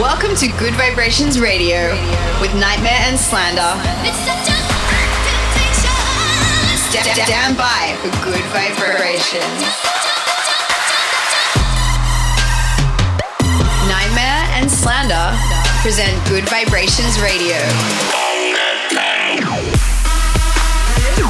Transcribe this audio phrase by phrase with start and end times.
[0.00, 1.90] Welcome to Gud Vibrations Radio
[2.40, 3.72] with NGHTMRE and Slander.
[6.88, 9.60] Sta- Stand by for Gud Vibrations.
[13.92, 15.36] NGHTMRE and Slander
[15.82, 17.58] present Gud Vibrations Radio.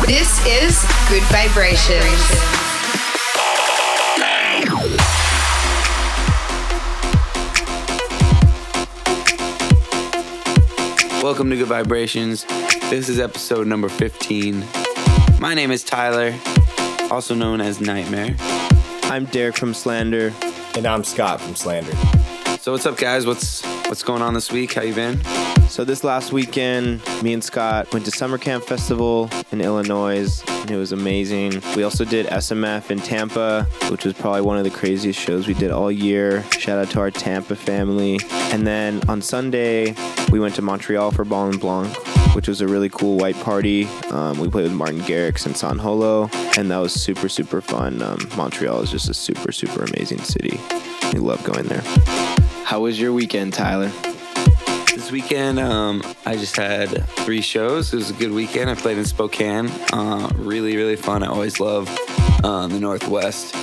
[0.06, 2.59] This is Gud Vibrations.
[11.22, 12.44] Welcome to Gud Vibrations.
[12.88, 14.64] This is episode number 15.
[15.38, 16.34] My name is Tyler,
[17.10, 18.36] also known as NGHTMRE.
[19.10, 20.32] I'm Derek from Slander.
[20.76, 21.92] And I'm Scott from Slander.
[22.60, 23.26] So what's up guys?
[23.26, 24.72] What's what's going on this week?
[24.72, 25.20] How you been?
[25.70, 30.68] So this last weekend, me and Scott went to Summer Camp Festival in Illinois, and
[30.68, 31.62] it was amazing.
[31.76, 35.54] We also did SMF in Tampa, which was probably one of the craziest shows we
[35.54, 36.42] did all year.
[36.58, 38.18] Shout out to our Tampa family.
[38.50, 39.94] And then on Sunday,
[40.32, 41.88] we went to Montreal for Bal en Blanc,
[42.34, 43.84] which was a really cool white party.
[44.10, 48.02] Um, we played with Martin Garrix and San Holo, and that was super, super fun.
[48.02, 50.58] Um, Montreal is just a super, super amazing city.
[51.12, 51.82] We love going there.
[52.64, 53.92] How was your weekend, Tyler?
[55.10, 57.92] Weekend, um, I just had three shows.
[57.92, 58.70] It was a good weekend.
[58.70, 59.68] I played in Spokane.
[59.92, 61.22] Uh, really, really fun.
[61.22, 61.88] I always love
[62.44, 63.54] uh, the Northwest.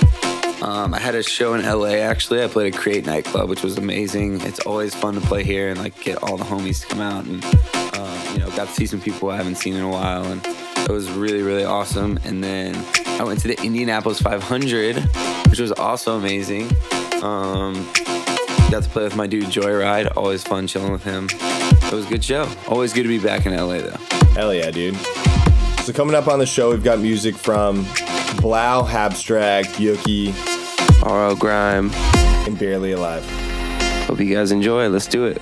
[0.62, 2.42] Um, I had a show in LA actually.
[2.42, 4.40] I played at Create nightclub, which was amazing.
[4.42, 7.24] It's always fun to play here and like get all the homies to come out
[7.24, 10.24] and uh, you know got to see some people I haven't seen in a while,
[10.24, 12.18] and it was really really awesome.
[12.24, 12.74] And then
[13.20, 14.96] I went to the Indianapolis 500,
[15.48, 16.70] which was also amazing.
[17.22, 17.88] Um,
[18.70, 20.12] got to play with my dude Joyride.
[20.16, 21.28] Always fun chilling with him.
[21.30, 22.48] It was a good show.
[22.68, 23.96] Always good to be back in LA though.
[24.34, 24.96] Hell yeah, dude.
[25.84, 30.34] So coming up on the show, we've got music from 3LAU, Abstract, Yuki,
[31.02, 31.90] RL Grime.
[31.94, 33.24] and Barely Alive.
[34.06, 34.88] Hope you guys enjoy.
[34.88, 35.40] Let's do it.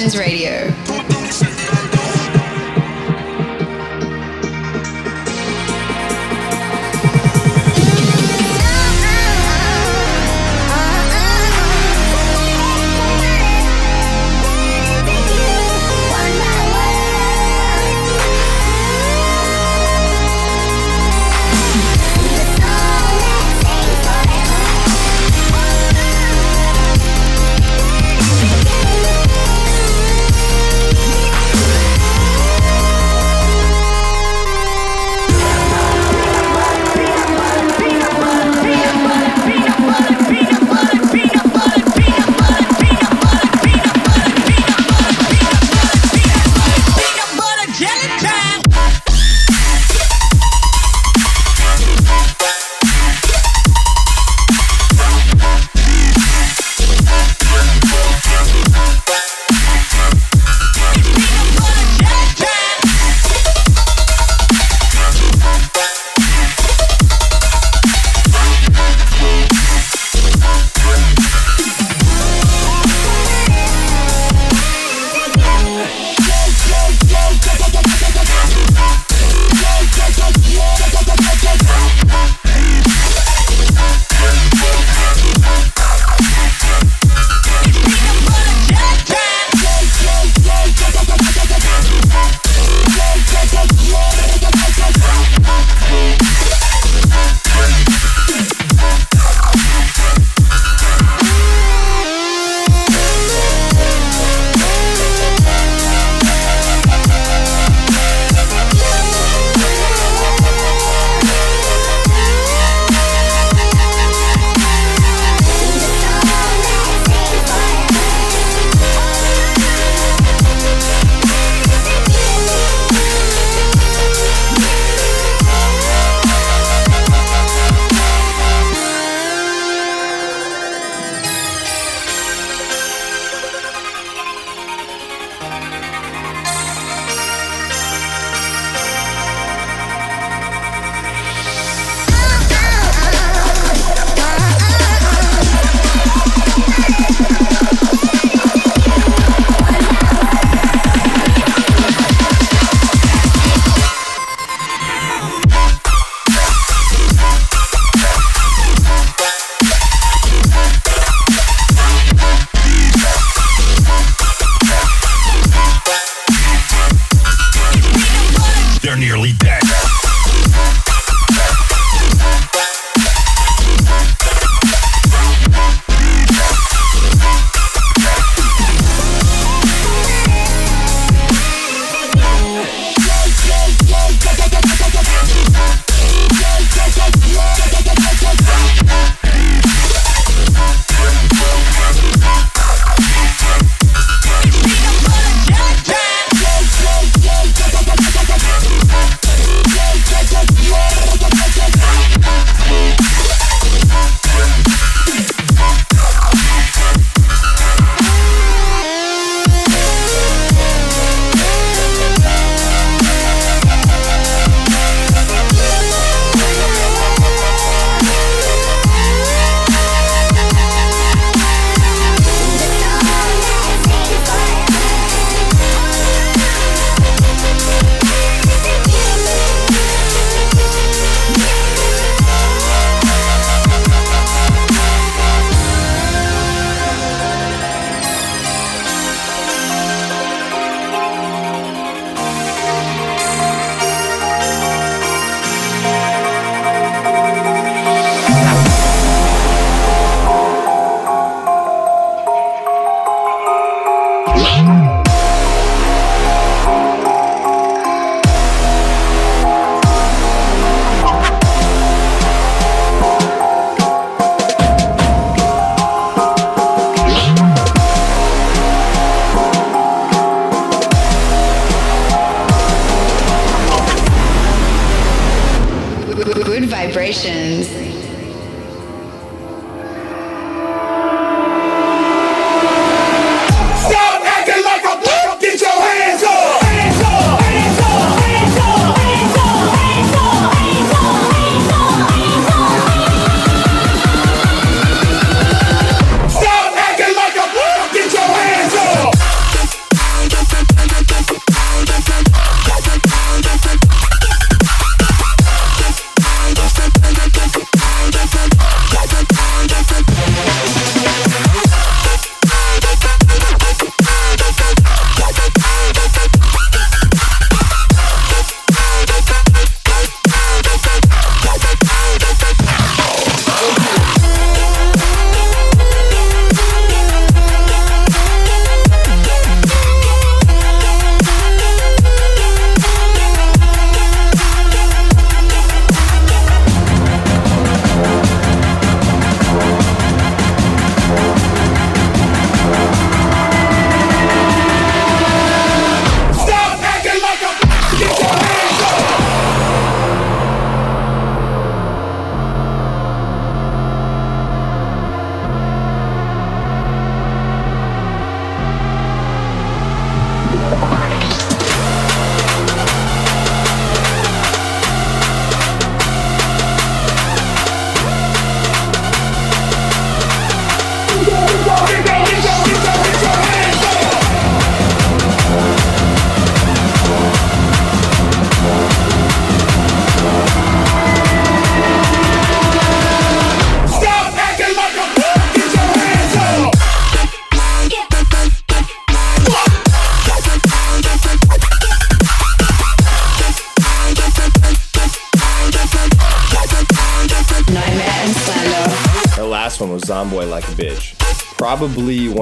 [0.00, 0.79] Vibrations Radio.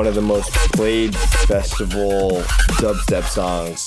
[0.08, 2.30] Of the most played festival
[2.80, 3.86] dubstep songs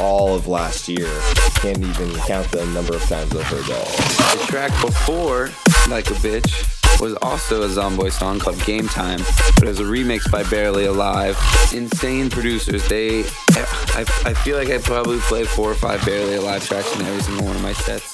[0.00, 1.08] all of last year.
[1.56, 4.38] Can't even count the number of times I've heard that.
[4.38, 5.50] The track before,
[5.88, 9.20] Like a Bitch, was also a Zomboy song called Game Time,
[9.54, 11.38] but it was a remix by Barely Alive.
[11.72, 12.86] Insane producers.
[12.88, 13.20] They,
[13.50, 17.22] I, I feel like I probably play four or five Barely Alive tracks in every
[17.22, 18.11] single one of my sets.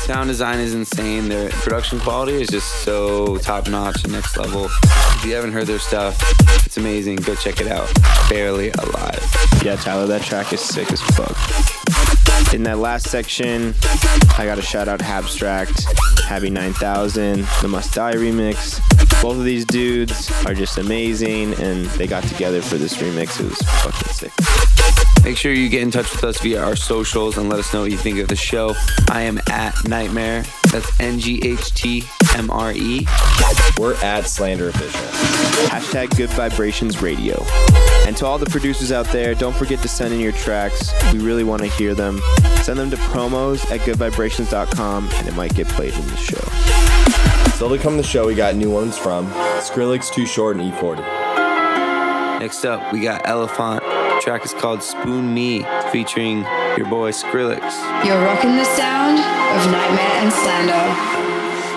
[0.00, 1.28] Sound design is insane.
[1.28, 4.66] Their production quality is just so top notch and next level.
[4.66, 6.18] If you haven't heard their stuff,
[6.66, 7.16] it's amazing.
[7.16, 7.88] Go check it out.
[8.28, 9.24] Barely Alive.
[9.62, 11.36] Yeah, Tyler, that track is sick as fuck.
[12.54, 13.74] In that last section,
[14.36, 15.84] I got to shout out Abstract,
[16.24, 18.80] Happy 9000, the Must Die remix.
[19.22, 23.38] Both of these dudes are just amazing, and they got together for this remix.
[23.38, 25.09] It was fucking sick.
[25.24, 27.82] Make sure you get in touch with us via our socials and let us know
[27.82, 28.74] what you think of the show.
[29.10, 30.72] I am at NGHTMRE.
[30.72, 32.04] That's N G H T
[32.36, 33.06] M R E.
[33.78, 35.00] We're at Slander Official.
[35.68, 37.44] Hashtag Gud Vibrations Radio.
[38.06, 40.90] And to all the producers out there, don't forget to send in your tracks.
[41.12, 42.20] We really want to hear them.
[42.62, 46.40] Send them to promos at goodvibrations.com and it might get played in the show.
[47.54, 49.26] Still to come the show, we got new ones from
[49.60, 51.00] Skrillex, Too Short, and E E40.
[52.40, 53.82] Next up, we got Elephant.
[54.30, 56.46] The track is called Spoon Me, featuring
[56.78, 57.62] your boy Skrillex.
[58.06, 60.86] You're rocking the sound of NGHTMRE and Slander.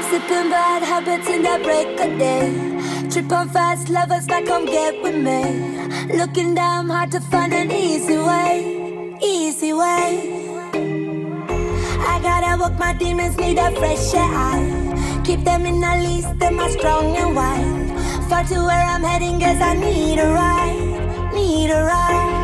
[0.09, 3.09] Sipping bad habits in that break a day.
[3.09, 6.15] Trip on fast lovers like come get with me.
[6.15, 10.61] Looking down hard to find an easy way, easy way.
[12.05, 15.21] I gotta walk my demons, need a fresh eye.
[15.25, 18.29] Keep them in a lease, them are strong and wild.
[18.29, 22.42] Far to where I'm heading, guess I need a ride, need a ride.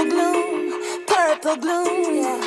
[0.00, 2.40] purple gloom, purple gloom, yeah.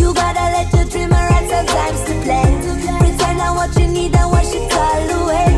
[0.00, 2.44] You gotta let your dream arise sometimes to play.
[2.98, 5.53] Pretend that what you need and what you call away.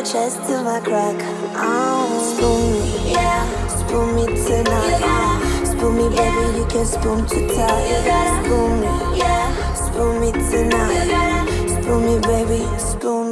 [0.00, 1.16] Your chest to my crack.
[1.56, 3.44] Oh, spoon me, yeah.
[3.68, 5.66] Spoon me tonight.
[5.66, 7.84] Spoon me, baby, you can spoon too tight.
[7.90, 9.74] You gotta spoon me, yeah.
[9.74, 11.58] Spoon me tonight.
[11.68, 13.29] Spoon me, baby, spoon me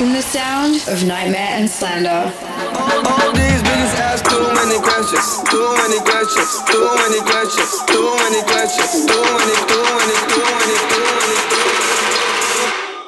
[0.00, 2.32] you're- you're rocking the sound of NGHTMRE and Slander.
[2.74, 8.42] All these bitches ask too many questions, too many questions, too many questions, too many
[8.42, 11.36] questions, too many, too many, too many, too many.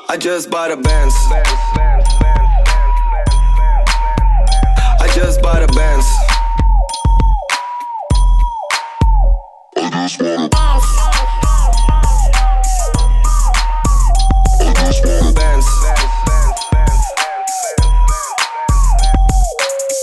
[0.08, 1.14] I just bought a Benz.
[5.00, 6.06] I just bought a Benz.
[9.74, 11.21] Benz.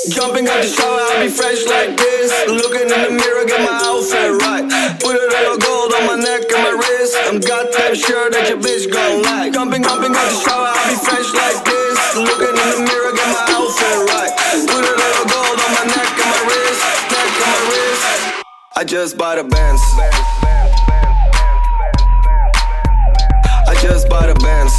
[0.10, 2.34] Jumping out the shower, I'll be fresh like this.
[2.50, 4.66] Looking in the mirror, get my outfit right.
[4.98, 7.14] Put a little gold on my neck and my wrist.
[7.30, 9.54] I'm goddamn sure that your bitch gon' like.
[9.54, 11.94] Jumping, jumping out the shower, I'll be fresh like this.
[12.18, 14.34] Looking in the mirror, get my outfit right.
[14.66, 16.82] Put a little gold on my neck and my wrist,
[17.14, 18.02] neck and my wrist.
[18.82, 19.82] I just bought a Benz.
[23.70, 24.74] I just bought a Benz.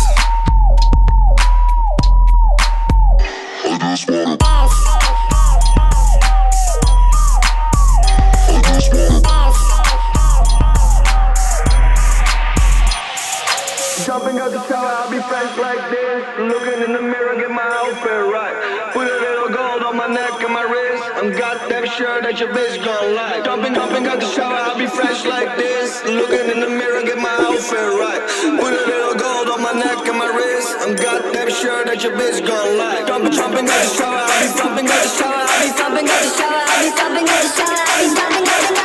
[3.71, 4.60] Jumping
[22.31, 23.43] that your bitch gon' like.
[23.43, 26.05] Jumping, jumping out the shower, I'll be fresh like this.
[26.05, 28.23] Looking in the mirror, get my outfit right.
[28.55, 30.77] Put a little gold on my neck and my wrist.
[30.79, 33.07] I'm goddamn sure that your bitch gon' like.
[33.09, 36.23] Jumping, jumping out the shower, I'll be thumping out the shower, I'll be thumping out
[36.23, 38.80] the shower, I'll be thumping out the shower, I'll be thumping out the thumping,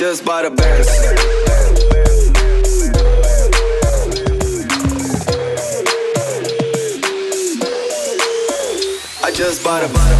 [0.00, 0.88] just bought a Benz.
[9.22, 10.19] I just bought a bought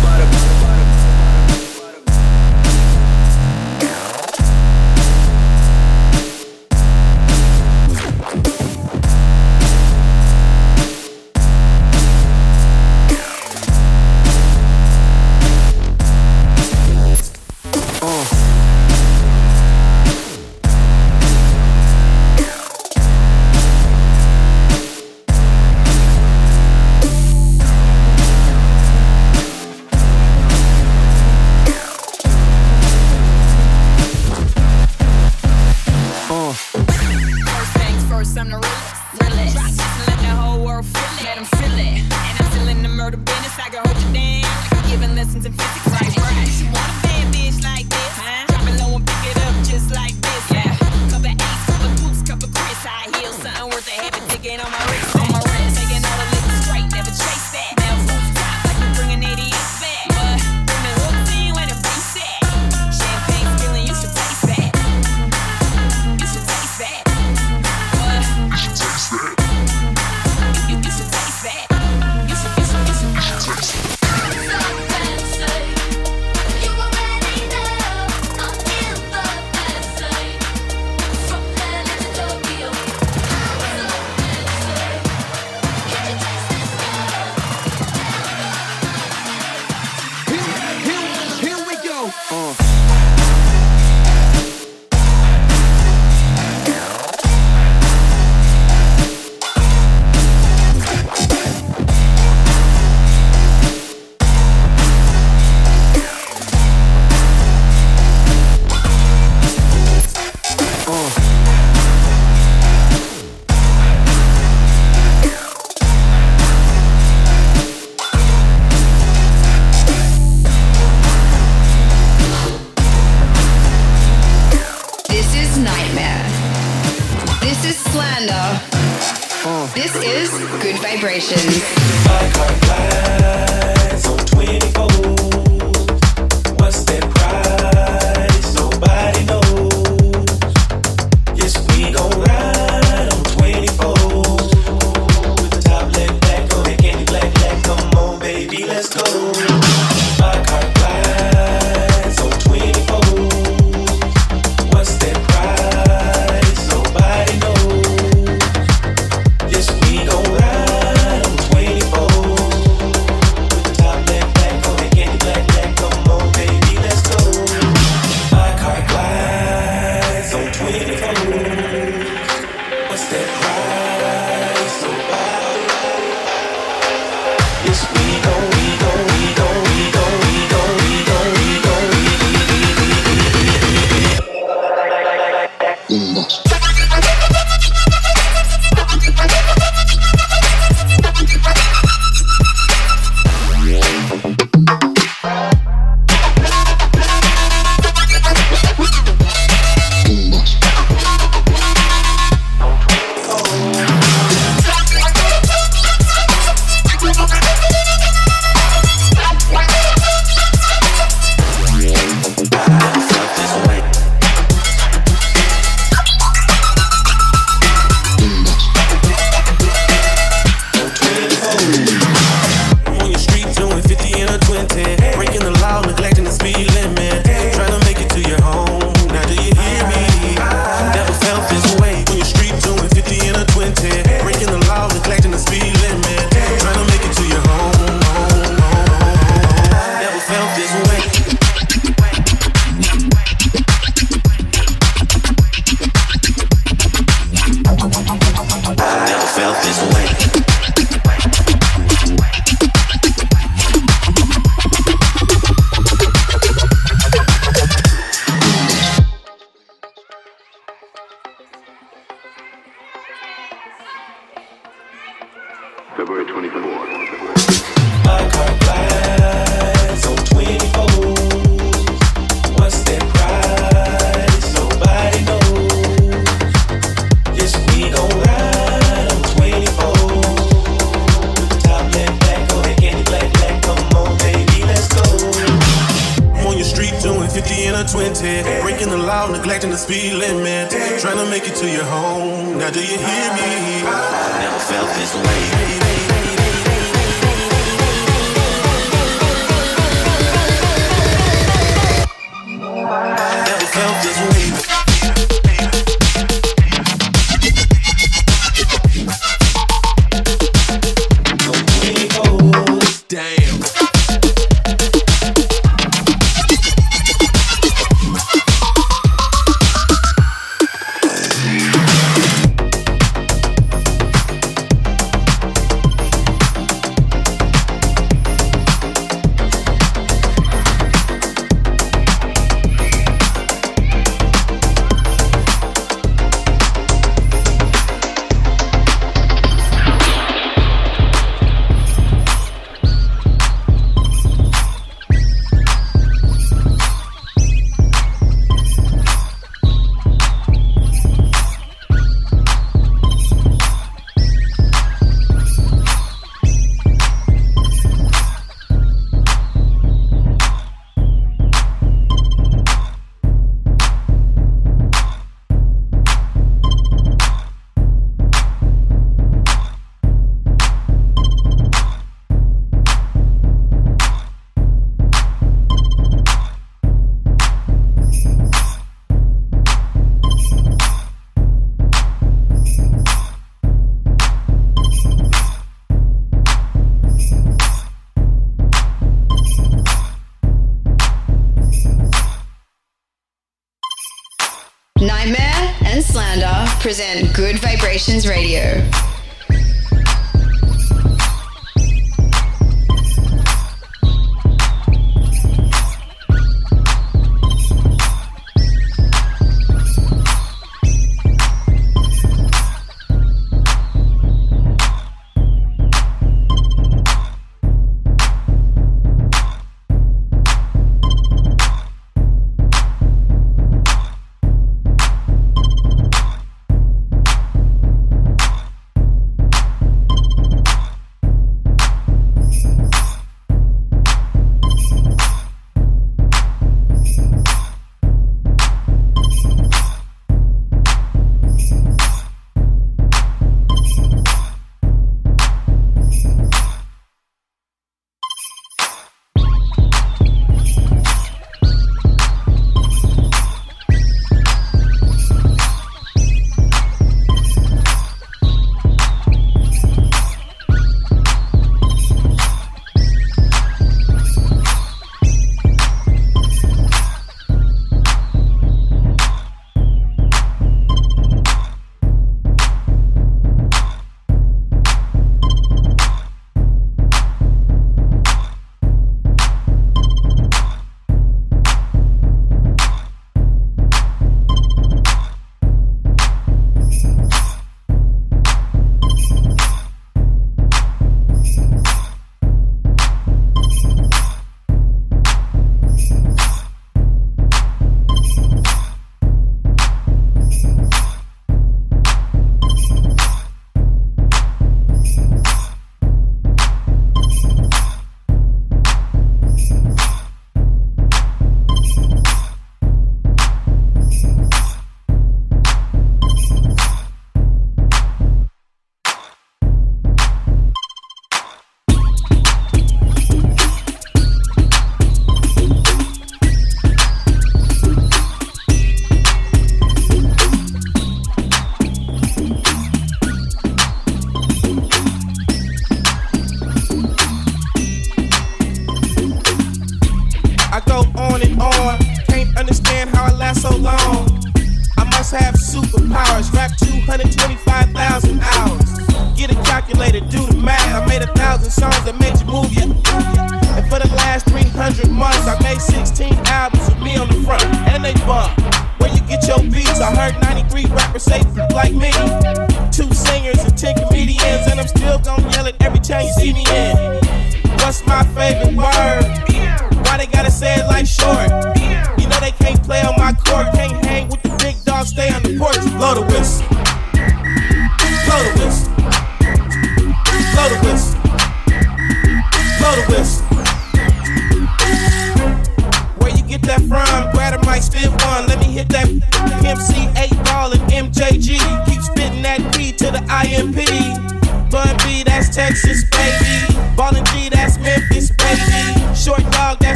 [92.13, 93.00] uh.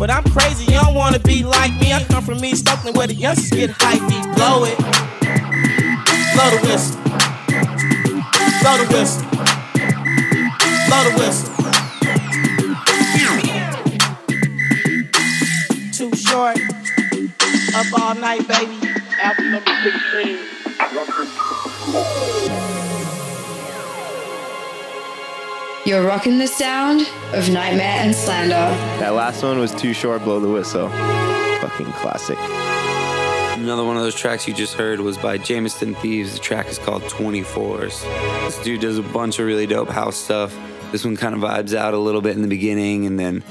[0.00, 1.92] But I'm crazy, you don't wanna be like me.
[1.92, 4.00] I come from East Oakland where the youngsters get hyped.
[4.08, 4.78] We blow it.
[6.32, 6.96] Blow the whistle.
[8.62, 9.28] Blow the whistle.
[10.88, 11.52] Blow the whistle.
[15.92, 16.56] Too short.
[17.74, 18.78] Up all night, baby.
[19.20, 19.74] Album number
[22.62, 22.79] 16.
[25.90, 28.54] You're rocking the sound of NGHTMRE and Slander.
[29.00, 30.22] That last one was too short.
[30.22, 30.88] Blow the whistle.
[30.88, 32.38] Fucking classic.
[33.58, 36.34] Another one of those tracks you just heard was by Jameson Thieves.
[36.34, 38.02] The track is called 24s.
[38.44, 40.56] This dude does a bunch of really dope house stuff.
[40.92, 43.42] This one kind of vibes out a little bit in the beginning and then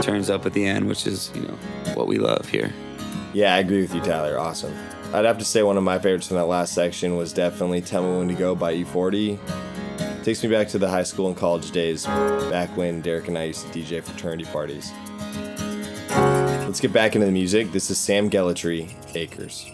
[0.00, 1.58] turns up at the end, which is, you know,
[1.94, 2.72] what we love here.
[3.32, 4.38] Yeah, I agree with you, Tyler.
[4.38, 4.72] Awesome.
[5.12, 8.02] I'd have to say one of my favorites from that last section was definitely Tell
[8.02, 9.38] Me When to Go by E-40.
[10.22, 13.44] Takes me back to the high school and college days, back when Derek and I
[13.44, 14.92] used to DJ fraternity parties.
[16.10, 17.72] Let's get back into the music.
[17.72, 19.70] This is Sam Gellaitry, Acres.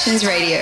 [0.00, 0.59] Gud Vibrations Radio.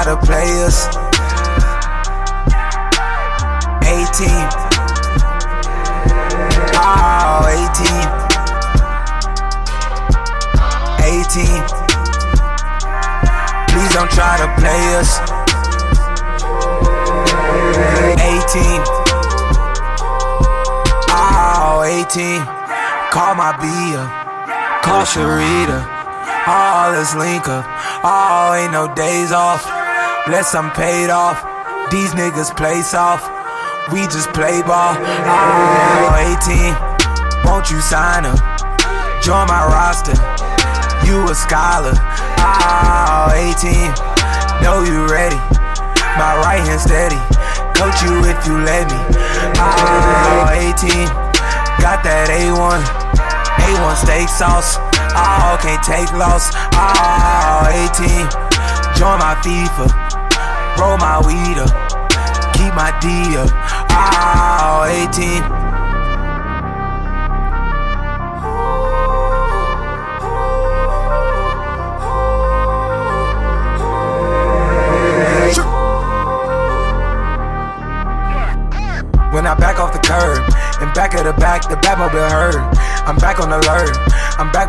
[0.00, 0.86] Please don't try to play us.
[3.84, 4.46] Eighteen.
[6.80, 8.06] Oh, eighteen.
[11.04, 11.60] Eighteen.
[13.68, 15.20] Please don't try to play us.
[18.24, 18.80] Eighteen.
[21.12, 22.40] Oh, 18.
[23.12, 24.82] Call my B up.
[24.82, 25.84] Call Sharita.
[26.46, 27.66] All this link up.
[28.02, 29.69] Oh, ain't no days off.
[30.30, 31.42] Unless I'm paid off.
[31.90, 33.26] These niggas play soft.
[33.90, 34.94] We just play ball.
[35.26, 36.70] Oh, 18.
[37.42, 38.38] Won't you sign up?
[39.26, 40.14] Join my roster.
[41.02, 41.98] You a scholar.
[42.46, 43.90] Oh, 18.
[44.62, 45.34] Know you ready.
[46.14, 47.18] My right hand steady.
[47.74, 49.02] Coach you if you let me.
[49.58, 51.10] Oh, 18.
[51.82, 52.86] Got that A1.
[53.66, 54.78] A1 steak sauce.
[55.10, 56.54] Oh, can't take loss.
[56.78, 57.66] Oh,
[57.98, 58.30] 18.
[58.94, 59.99] Join my FIFA.
[60.80, 61.68] Roll my weed up.
[62.54, 63.50] Keep my D up.
[63.92, 65.42] Oh, 18.
[79.34, 80.42] When I back off the curb
[80.80, 82.39] and back of the back, the Batmobile heard.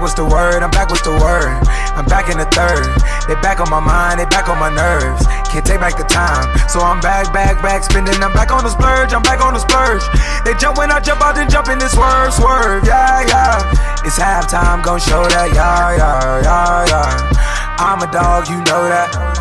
[0.01, 0.63] What's the word?
[0.63, 1.53] I'm back, what's the word?
[1.95, 2.89] I'm back in the third.
[3.29, 5.25] They back on my mind, they back on my nerves.
[5.47, 6.49] Can't take back the time.
[6.67, 8.17] So I'm back, back, back, spinning.
[8.21, 10.03] I'm back on the splurge, I'm back on the splurge.
[10.43, 12.83] They jump when I jump out, then jump in this swerve, swerve.
[12.83, 14.03] Yeah, yeah.
[14.03, 15.53] It's halftime, gon' show that.
[15.53, 17.77] Yeah, yeah, yeah, yeah.
[17.77, 19.31] I'm a dog, you know that.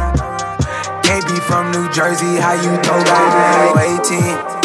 [1.31, 4.01] Be from New Jersey, how you throw that?
[4.05, 4.57] 18.
[4.57, 4.60] 18.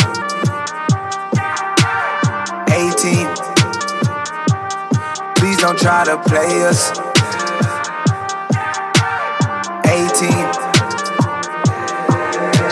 [5.66, 6.92] Don't try to play us.
[6.92, 7.00] 18.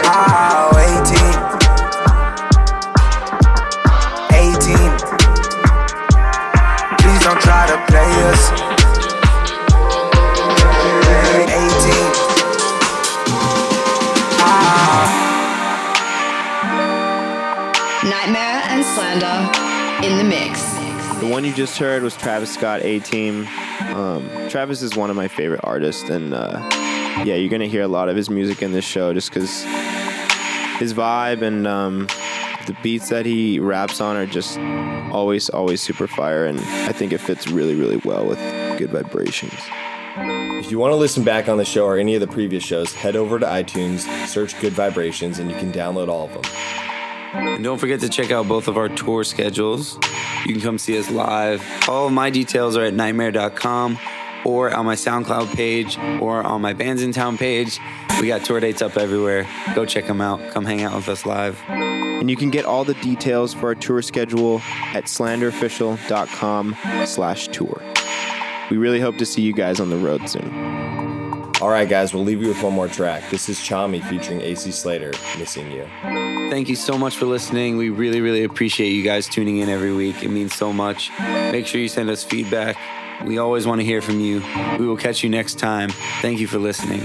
[0.05, 0.93] Oh, 18.
[4.29, 4.77] 18.
[6.99, 8.51] Please don't try to play us.
[11.49, 12.13] 18.
[14.45, 15.09] Ah.
[18.03, 19.49] NGHTMRE and Slander
[20.05, 20.72] in the mix.
[21.23, 23.47] The one you just heard was Travis Scott, A Team.
[23.93, 26.59] Um, Travis is one of my favorite artists, and uh,
[27.23, 29.63] yeah, you're gonna hear a lot of his music in this show just because
[30.79, 32.07] his vibe and um,
[32.67, 34.59] the beats that he raps on are just
[35.13, 38.39] always, always super fire, and I think it fits really, really well with
[38.77, 39.61] Gud Vibrations.
[40.17, 42.91] If you want to listen back on the show or any of the previous shows,
[42.91, 46.43] head over to iTunes, search Gud Vibrations, and you can download all of them.
[47.33, 49.95] And don't forget to check out both of our tour schedules.
[50.45, 51.63] You can come see us live.
[51.87, 53.97] All of my details are at nghtmre.com
[54.45, 57.79] or on my SoundCloud page or on my Bandsintown page.
[58.19, 59.47] We got tour dates up everywhere.
[59.73, 60.39] Go check them out.
[60.51, 61.61] Come hang out with us live.
[61.69, 64.61] And you can get all the details for our tour schedule
[64.93, 67.81] at slanderofficial.com slash tour.
[68.69, 70.82] We really hope to see you guys on the road soon.
[71.63, 73.29] All right, guys, we'll leave you with one more track.
[73.29, 75.87] This is Chami featuring AC Slater, Missing You.
[76.51, 77.77] Thank you so much for listening.
[77.77, 80.23] We really, really appreciate you guys tuning in every week.
[80.23, 81.09] It means so much.
[81.53, 82.75] Make sure you send us feedback.
[83.23, 84.43] We always want to hear from you.
[84.77, 85.89] We will catch you next time.
[86.21, 86.99] Thank you for listening.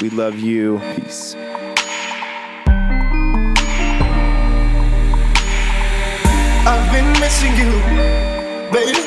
[0.00, 0.80] We love you.
[0.96, 1.34] Peace.
[6.64, 7.72] I've been missing you,
[8.72, 9.06] baby.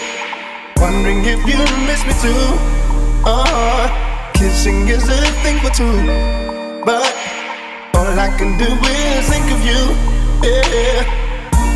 [0.77, 1.57] Wondering if you
[1.87, 2.85] miss me too.
[3.27, 4.04] Uh,
[4.35, 5.97] kissing is a thing for two,
[6.85, 7.07] but
[7.95, 9.81] all I can do is think of you.
[10.43, 11.03] Yeah,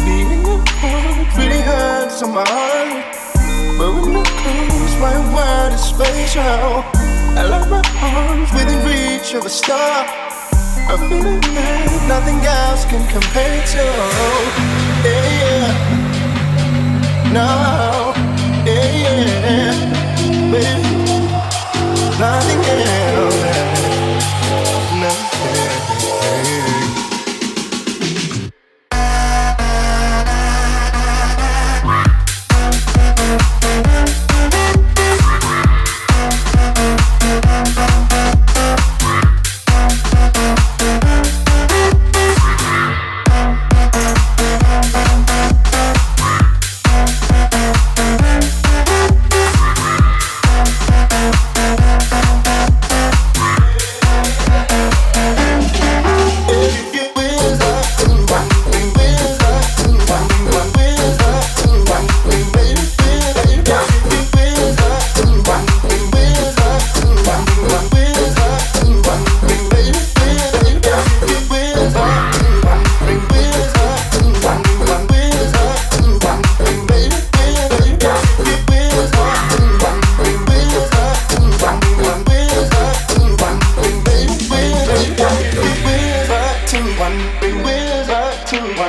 [0.06, 3.16] being apart really hurts on my heart.
[3.78, 6.84] But when you're close, my world is spatial.
[7.40, 10.06] I like my arms within reach of a star.
[10.92, 13.86] A feeling that nothing else can compare to.
[15.06, 15.70] Yeah, yeah.
[17.32, 17.50] No,
[18.66, 18.98] yeah,
[19.46, 19.74] yeah.
[20.52, 20.99] Baby,
[22.20, 23.69] nothing else.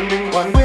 [0.08, 0.59] No,